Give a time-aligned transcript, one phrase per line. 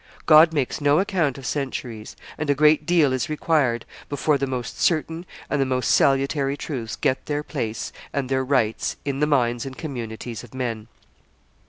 [0.25, 4.81] God makes no account of centuries, and a great deal is required before the most
[4.81, 9.63] certain and the most salutary truths get their place and their rights in the minds
[9.63, 10.87] and communities of men.